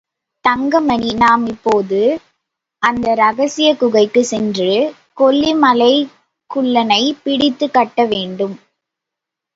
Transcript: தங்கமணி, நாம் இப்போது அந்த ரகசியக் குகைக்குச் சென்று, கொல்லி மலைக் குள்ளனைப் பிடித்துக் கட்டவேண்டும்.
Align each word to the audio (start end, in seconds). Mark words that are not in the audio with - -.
தங்கமணி, 0.45 1.13
நாம் 1.13 1.45
இப்போது 1.47 1.99
அந்த 2.83 3.13
ரகசியக் 3.13 3.83
குகைக்குச் 3.83 4.29
சென்று, 4.31 4.69
கொல்லி 5.13 5.53
மலைக் 5.55 6.09
குள்ளனைப் 6.49 7.21
பிடித்துக் 7.23 7.73
கட்டவேண்டும். 7.73 8.55